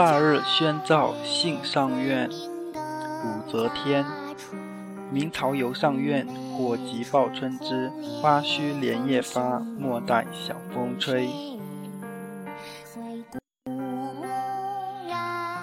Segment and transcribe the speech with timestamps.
[0.00, 4.02] 腊日宣诏幸上苑，武则天。
[5.10, 6.26] 明朝游上苑，
[6.56, 11.28] 火急报春知，花须连夜发，莫待晓风吹。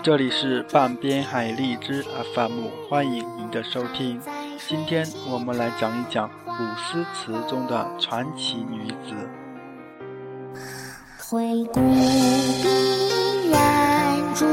[0.00, 4.20] 这里是半边海荔枝 FM，欢迎您的收听。
[4.68, 9.28] 今天我们来讲一讲古诗词中的传奇女子。
[11.18, 11.80] 回顾
[14.42, 14.44] 武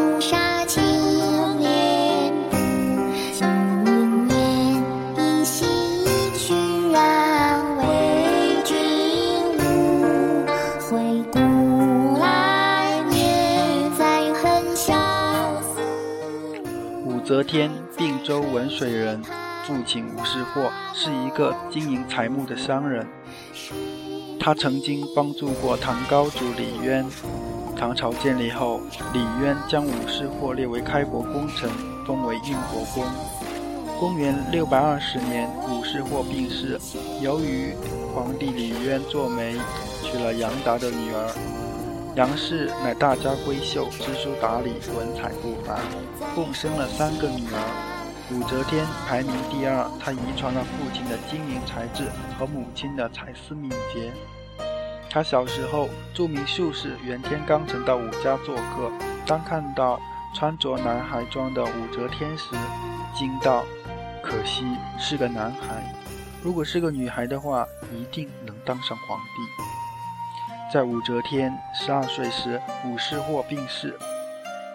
[17.23, 19.21] 则天，并州文水人，
[19.65, 23.07] 父亲武士霍是一个经营财木的商人。
[24.37, 27.05] 他曾经帮助过唐高祖李渊。
[27.79, 28.81] 唐朝建立后，
[29.13, 31.69] 李渊将武士或列为开国功臣，
[32.07, 33.05] 封为运国公。
[33.99, 36.79] 公元六百二十年，武士或病逝。
[37.21, 37.75] 由于
[38.13, 39.55] 皇帝李渊做媒，
[40.01, 41.31] 娶了杨达的女儿
[42.15, 45.79] 杨氏，乃大家闺秀，知书达理，文采不凡，
[46.33, 47.93] 共生了三个女儿。
[48.31, 52.05] 武则天排名第二，她遗传了父亲的精明才智
[52.37, 54.11] 和母亲的才思敏捷。
[55.17, 58.91] 他小时候，著名术士袁天罡曾到武家做客。
[59.25, 59.99] 当看到
[60.31, 62.55] 穿着男孩装的武则天时，
[63.15, 63.65] 惊道
[64.21, 64.63] ：“可惜
[64.99, 65.83] 是个男孩，
[66.43, 69.41] 如果是个女孩的话，一定能当上皇帝。”
[70.71, 73.97] 在武则天十二岁时，武士霍病逝。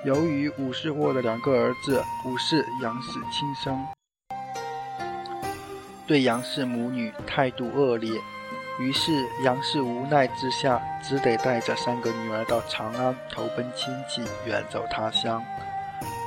[0.04, 3.86] 由于武士霍的两个儿子武士、杨氏亲生，
[6.04, 8.20] 对杨氏母女态度恶劣。
[8.78, 15.42] 于是杨氏无奈之下，只得带着三个女儿到长安投奔亲戚，远走他乡。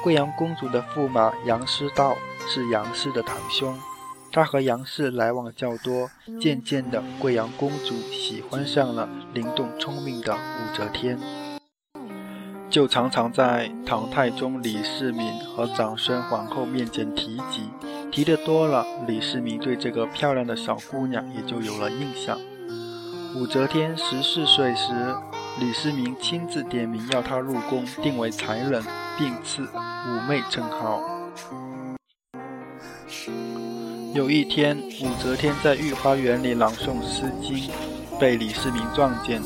[0.03, 2.15] 贵阳公主的驸马杨师道
[2.47, 3.77] 是杨氏的堂兄，
[4.31, 11.19] 他和杨氏来往较多，渐渐的，贵阳公主喜欢上了灵动聪明的武则天，
[12.69, 17.71] 就常常在唐太宗李世民和长孙皇后面前提及。
[18.11, 22.39] 提的多了，李世民对这个漂亮的小姑娘也就有了印象。
[23.35, 24.93] 武则天十四岁时，
[25.59, 28.81] 李世民亲自点名要她入宫，定为才人，
[29.17, 31.01] 并赐武媚称号。
[34.13, 37.57] 有一天，武则天在御花园里朗诵《诗经》，
[38.17, 39.41] 被李世民撞见。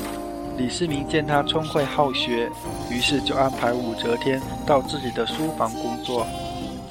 [0.56, 2.48] 李世民见她聪慧好学，
[2.88, 6.24] 于是就安排武则天到自己的书房工作。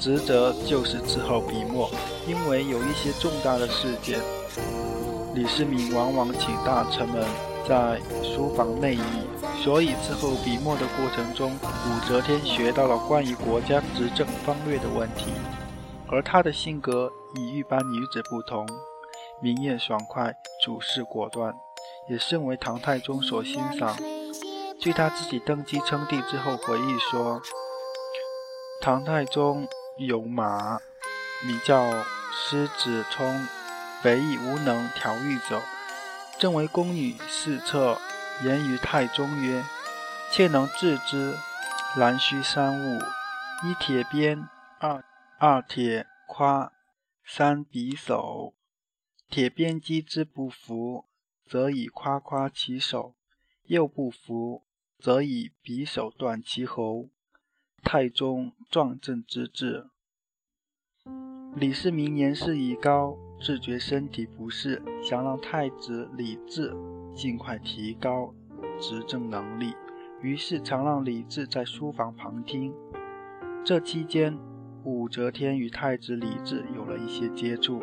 [0.00, 1.90] 职责就是伺候笔墨，
[2.26, 4.18] 因为有一些重大的事件，
[5.34, 7.22] 李世民往往请大臣们
[7.68, 9.02] 在书房内议，
[9.62, 15.32] 所以伺候笔墨的过程中，武则天学到了关于国家执政方略的问题。
[16.08, 18.66] 而她的性格与一般女子不同，
[19.42, 20.34] 明艳爽快，
[20.64, 21.54] 处事果断，
[22.08, 23.94] 也甚为唐太宗所欣赏。
[24.80, 27.42] 据她自己登基称帝之后回忆说，
[28.80, 29.68] 唐太宗。
[30.06, 30.80] 有马，
[31.46, 31.92] 名叫
[32.32, 33.46] 狮子冲，
[34.02, 35.60] 北以无能调御走。
[36.38, 37.98] 正为宫女侍侧，
[38.42, 39.62] 言于太宗曰
[40.32, 41.36] ：“妾能治之。
[41.98, 42.98] 然须三物：
[43.62, 45.04] 一铁鞭，二
[45.38, 46.72] 二铁夸，
[47.22, 48.54] 三匕首。
[49.28, 51.04] 铁鞭击之不服，
[51.46, 53.16] 则以夸夸其手；
[53.64, 54.64] 又不服，
[54.98, 57.10] 则以匕首断其喉。”
[57.82, 59.86] 太宗壮正之治。
[61.56, 66.72] 李世民年事已高，自觉身体不适，想让太子李治
[67.14, 68.32] 尽快提高
[68.78, 69.74] 执政能力，
[70.22, 72.72] 于是常让李治在书房旁听。
[73.64, 74.38] 这期间，
[74.84, 77.82] 武则天与太子李治有了一些接触。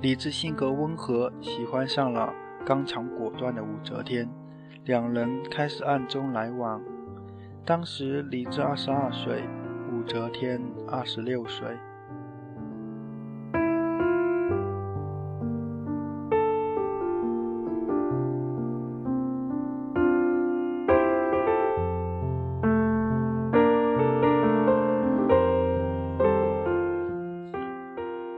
[0.00, 2.32] 李治性格温和，喜欢上了
[2.66, 4.28] 刚强果断的武则天，
[4.84, 6.82] 两人开始暗中来往。
[7.64, 9.42] 当时李治二十二岁，
[9.92, 10.58] 武则天
[10.88, 11.68] 二十六岁。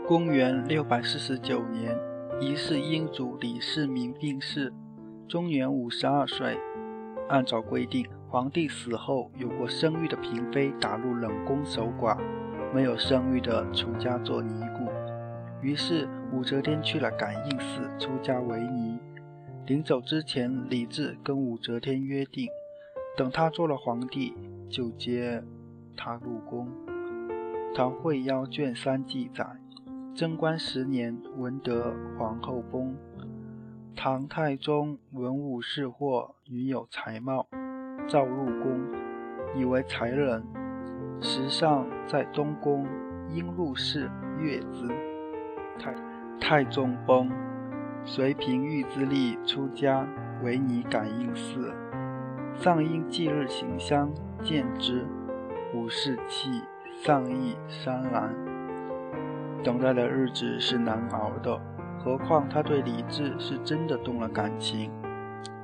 [0.08, 1.96] 公元六百四十九年，
[2.40, 4.72] 疑似英祖李世民病逝，
[5.28, 6.58] 终年五十二岁。
[7.28, 12.16] 按照规定，皇帝死后，有过生育的嫔妃打入冷宫守寡，
[12.72, 14.88] 没有生育的出家做尼姑。
[15.60, 19.00] 于是武则天去了感应寺出家为尼。
[19.66, 22.48] 临走之前，李治跟武则天约定，
[23.16, 24.32] 等他做了皇帝，
[24.68, 25.42] 就接
[25.96, 26.68] 他入宫。
[27.74, 29.44] 唐会邀卷三记载：
[30.14, 32.94] 贞观十年，闻得皇后崩。
[33.96, 37.48] 唐太宗文武侍或女有才貌，
[38.10, 38.80] 召入宫，
[39.54, 40.42] 以为才人。
[41.20, 42.84] 时尚在东宫，
[43.28, 44.10] 因入室
[44.40, 44.88] 乐之。
[45.78, 45.94] 太
[46.40, 47.30] 太宗崩，
[48.04, 50.04] 遂凭御之力出家，
[50.42, 51.72] 为尼感应寺。
[52.56, 54.10] 上因忌日行香，
[54.42, 55.06] 见之，
[55.72, 56.62] 无士气。
[57.02, 58.34] 丧意潸然，
[59.62, 61.58] 等待的日子是难熬的，
[61.98, 64.90] 何况他对李治是真的动了感情。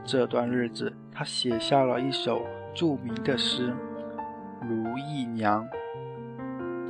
[0.02, 3.70] 这段日子，他写下了一首著名的诗
[4.68, 5.64] 《如意娘》：“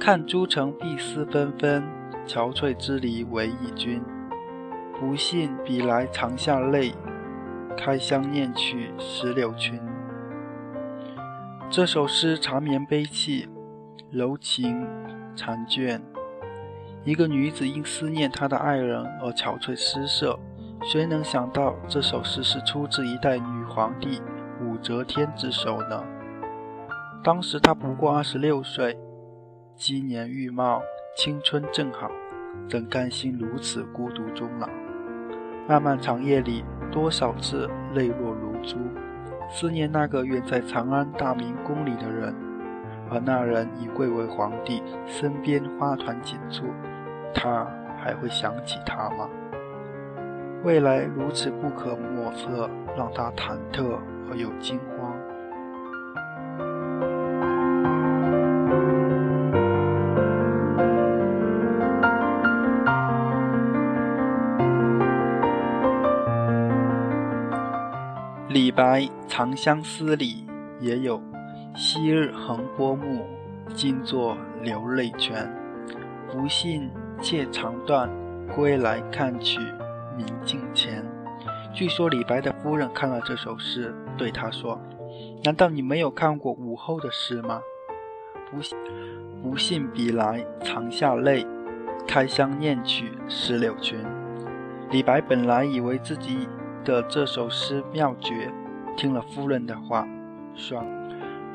[0.01, 1.85] 看朱城碧丝纷纷，
[2.27, 4.03] 憔悴之离为忆君。
[4.99, 6.93] 不信比来长下泪，
[7.77, 9.81] 开箱念去石榴裙。”
[11.71, 13.49] 这首诗缠绵悲戚。
[14.11, 14.87] 柔情
[15.35, 16.01] 残卷，
[17.05, 20.39] 一个女子因思念她的爱人而憔悴失色，
[20.89, 24.23] 谁能想到这首诗是出自一代女皇帝
[24.63, 26.01] 武则天之手呢？
[27.25, 28.97] 当时她不过二十六岁，
[29.75, 30.81] 鸡年玉貌，
[31.17, 32.09] 青春正好，
[32.71, 34.69] 怎甘心如此孤独终老？
[35.67, 38.77] 漫漫长夜里，多少次泪落如珠，
[39.51, 42.33] 思念那个远在长安大明宫里的人。
[43.11, 46.67] 而那人已贵为皇帝，身边花团锦簇，
[47.35, 47.67] 他
[47.99, 49.29] 还会想起他吗？
[50.65, 53.99] 未来如此不可莫测，让他忐忑
[54.29, 55.15] 而又惊慌。
[68.49, 70.47] 李白《长相思》里
[70.81, 71.21] 也有。
[71.77, 73.27] 昔日横波目，
[73.75, 75.47] 今作流泪泉。
[76.33, 78.11] 不信妾长断，
[78.55, 79.61] 归来看取
[80.17, 81.05] 明镜前。
[81.73, 84.81] 据说李白的夫人看了这首诗，对他说
[85.45, 87.61] ：“难道你没有看过武后的诗吗？”
[88.51, 88.79] 不信，
[89.43, 91.47] 不信比来长下泪，
[92.07, 93.99] 开箱念取石榴裙。
[94.91, 96.49] 李白本来以为自己
[96.85, 98.51] 的这首诗妙绝，
[98.97, 100.09] 听了夫人的话，
[100.55, 100.87] 爽。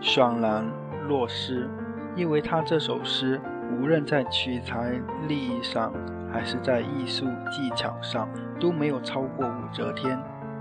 [0.02, 0.66] 爽然
[1.08, 1.70] 若失，
[2.16, 3.40] 因为他这首诗
[3.72, 5.94] 无论在取材立意上，
[6.32, 8.28] 还是在艺术技巧上，
[8.62, 10.18] 都没有超过武则天，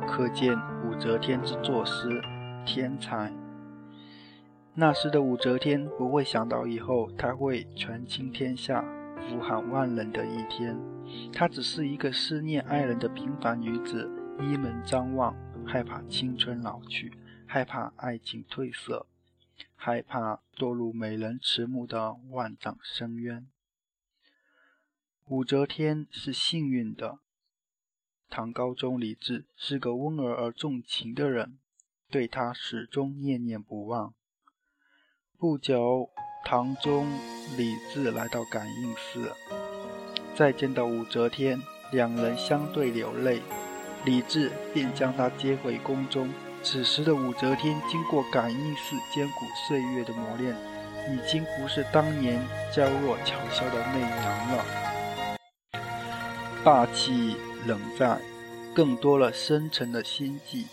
[0.08, 0.56] 可见
[0.86, 2.22] 武则天之作诗
[2.64, 3.30] 天才。
[4.72, 8.82] 那时的武则天不会想到以后她会权倾天下、
[9.28, 10.80] 俯瞰万人的一天，
[11.30, 14.10] 她只是一个思念爱人的平凡女子，
[14.40, 15.36] 依门张望，
[15.66, 17.12] 害怕青春老去，
[17.46, 19.06] 害怕爱情褪色。
[19.82, 23.46] 害怕堕入美人迟暮的万丈深渊。
[25.26, 27.18] 武则天是幸运的，
[28.30, 31.58] 唐高宗李治是个温柔而重情的人，
[32.08, 34.14] 对他始终念念不忘。
[35.36, 36.10] 不久，
[36.44, 37.08] 唐宗
[37.56, 39.32] 李治来到感应寺，
[40.36, 41.60] 再见到武则天，
[41.90, 43.42] 两人相对流泪，
[44.04, 46.32] 李治便将她接回宫中。
[46.62, 50.54] 此时的武则天，经过感应寺艰苦岁月的磨练，
[51.12, 52.40] 已经不是当年
[52.72, 54.64] 娇弱巧笑的媚娘了。
[56.62, 57.34] 霸气
[57.66, 58.20] 冷战，
[58.74, 60.66] 更多了深沉的心计。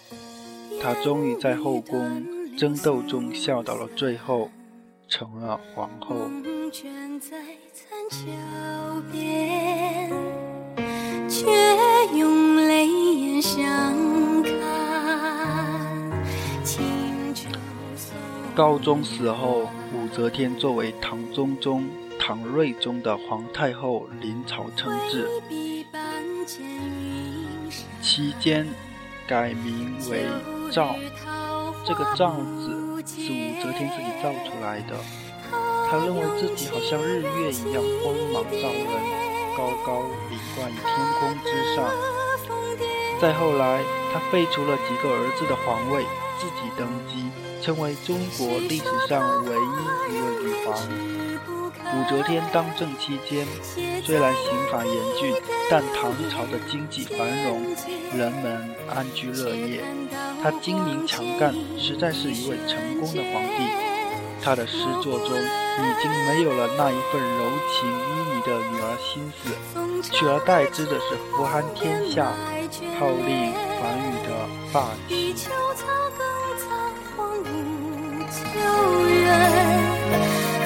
[0.82, 2.26] 她终于在后宫
[2.58, 4.50] 争斗中笑到了最后，
[5.08, 6.16] 成了皇后。
[18.56, 21.88] 高宗死后，武则天作为唐中宗
[22.20, 25.28] 唐睿宗的皇太后临朝称制，
[28.18, 28.68] 期间
[29.28, 30.26] 改名为
[30.72, 30.96] 赵。
[31.86, 32.72] 这个赵字
[33.06, 34.96] 是武则天自己造出来的。
[35.88, 38.90] 她认为自己好像日月一样光芒照人，
[39.56, 41.86] 高高凌冠于天空之上。
[43.22, 46.04] 再后来，她废除了几个儿子的皇位，
[46.40, 47.30] 自己登基。
[47.62, 50.74] 成为中国历史上唯一一位女皇。
[51.90, 53.48] 武则天当政期间，
[54.04, 55.34] 虽然刑法严峻，
[55.70, 57.76] 但唐朝的经济繁荣，
[58.16, 59.84] 人们安居乐业。
[60.44, 63.68] 他精明强干，实在是一位成功的皇帝。
[64.42, 69.40] 他的诗作中已经没有了那一份柔情旖旎的女儿心思，
[70.12, 72.32] 取而代之的是俯瞰天下、
[73.00, 74.30] 号令寰宇的
[74.72, 74.76] 霸
[75.10, 75.36] 气。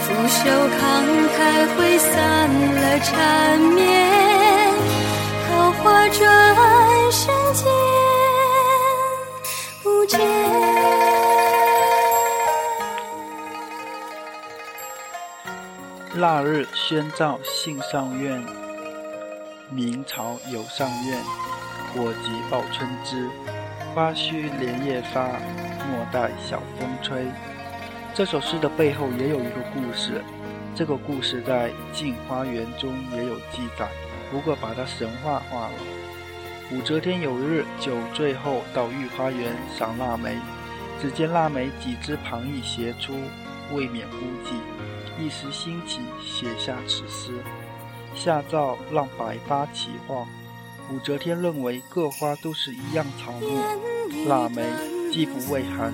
[0.03, 0.39] 拂袖
[0.77, 0.79] 慷
[1.31, 1.39] 慨
[1.75, 2.07] 挥散
[2.75, 3.09] 了缠
[3.59, 4.30] 绵，桃
[5.83, 7.65] 花转瞬间
[9.81, 10.19] 不见。
[16.15, 18.45] 腊日宣诏幸上苑，
[19.69, 21.23] 明朝有上苑，
[21.93, 23.27] 火急报春枝，
[23.95, 27.25] 花须连夜发，莫待晓风吹。
[28.13, 30.21] 这首诗的背后也有一个故事，
[30.75, 33.87] 这个故事在《镜花缘》中也有记载，
[34.31, 35.73] 不过把它神话化了。
[36.71, 40.37] 武则天有日酒醉后到御花园赏腊梅，
[41.01, 43.13] 只见腊梅几枝旁逸斜出，
[43.73, 44.53] 未免孤寂，
[45.19, 47.33] 一时兴起，写下此诗，
[48.15, 50.25] 下诏让百花齐放。
[50.89, 54.63] 武则天认为各花都是一样草木，腊梅
[55.11, 55.93] 既不畏寒，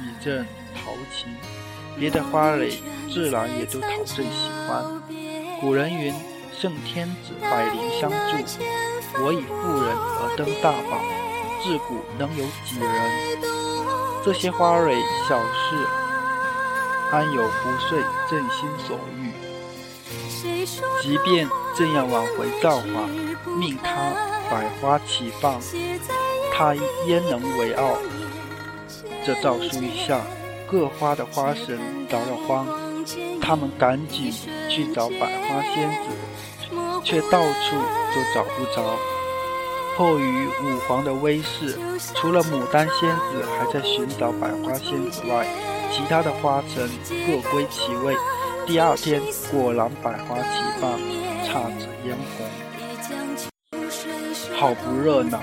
[0.00, 0.44] 以正。
[0.74, 1.28] 陶情，
[1.96, 2.72] 别的花蕾
[3.08, 5.02] 自然也都讨朕喜欢。
[5.60, 6.12] 古人云
[6.62, 8.36] ：“圣天子，百灵相助。”
[9.20, 11.02] 我以妇人而登大宝，
[11.60, 12.88] 自古能有几人？
[14.24, 14.94] 这些花蕊
[15.28, 15.74] 小事，
[17.10, 17.98] 安有不遂
[18.30, 19.32] 朕心所欲？
[21.02, 23.08] 即便朕要挽回造化，
[23.58, 24.12] 命他
[24.48, 25.60] 百花齐放，
[26.54, 26.76] 他
[27.08, 27.96] 焉能为傲？
[29.26, 30.20] 这诏书一下。
[30.70, 31.78] 各花的花神
[32.08, 32.66] 着了慌，
[33.42, 34.32] 他们赶紧
[34.70, 36.08] 去找百花仙子，
[37.04, 37.76] 却到处
[38.14, 38.96] 都找不着。
[39.96, 41.78] 迫于武皇的威势，
[42.14, 45.46] 除了牡丹仙子还在寻找百花仙子外，
[45.90, 46.88] 其他的花神
[47.26, 48.16] 各归其位。
[48.66, 50.98] 第二天果然百花齐放，
[51.44, 52.46] 姹紫嫣红，
[54.56, 55.38] 好不热闹。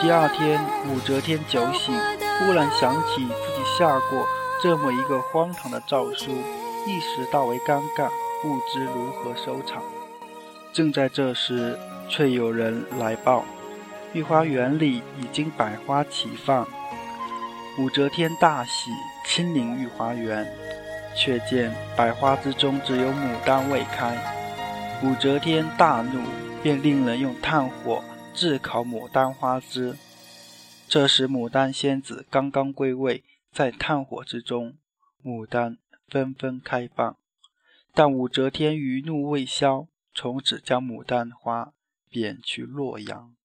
[0.00, 1.94] 第二天武则天酒醒，
[2.38, 3.56] 忽然想起自己。
[3.76, 4.26] 下过
[4.62, 6.30] 这么一个荒唐的诏书，
[6.86, 8.08] 一时大为尴尬，
[8.40, 9.82] 不知如何收场。
[10.76, 11.74] 正在这时，
[12.06, 13.46] 却有人来报：
[14.12, 16.68] 御花园里已经百花齐放。
[17.78, 18.90] 武则天大喜，
[19.26, 20.46] 亲临御花园，
[21.16, 24.14] 却见百花之中只有牡丹未开。
[25.02, 26.20] 武则天大怒，
[26.62, 28.04] 便令人用炭火
[28.34, 29.96] 炙烤牡丹花枝。
[30.86, 33.24] 这时，牡丹仙子刚刚归位。
[33.50, 34.74] 在炭火之中，
[35.24, 37.16] 牡丹纷纷开放，
[37.94, 39.86] 但武则天余怒未消，
[40.18, 41.74] 从此将牡丹花
[42.08, 43.35] 贬去洛阳。